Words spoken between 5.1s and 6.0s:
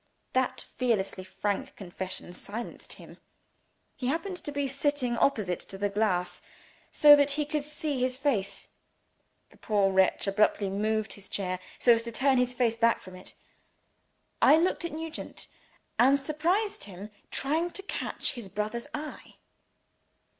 opposite to the